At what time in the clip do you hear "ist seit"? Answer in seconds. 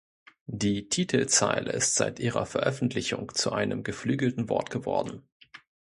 1.73-2.19